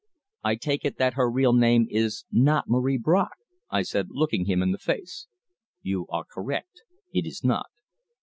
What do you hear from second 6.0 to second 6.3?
are